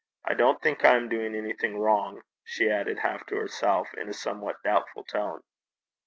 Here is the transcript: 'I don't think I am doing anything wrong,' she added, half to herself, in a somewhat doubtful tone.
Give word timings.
'I 0.25 0.33
don't 0.33 0.59
think 0.63 0.83
I 0.83 0.95
am 0.95 1.09
doing 1.09 1.35
anything 1.35 1.77
wrong,' 1.77 2.23
she 2.43 2.71
added, 2.71 2.97
half 2.97 3.23
to 3.27 3.35
herself, 3.35 3.93
in 3.93 4.09
a 4.09 4.13
somewhat 4.13 4.55
doubtful 4.63 5.03
tone. 5.03 5.41